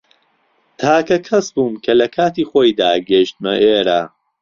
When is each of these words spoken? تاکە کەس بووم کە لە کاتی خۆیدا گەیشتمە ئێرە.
تاکە 0.79 1.17
کەس 1.27 1.47
بووم 1.55 1.73
کە 1.83 1.91
لە 1.99 2.07
کاتی 2.15 2.47
خۆیدا 2.49 2.91
گەیشتمە 3.09 3.53
ئێرە. 3.63 4.01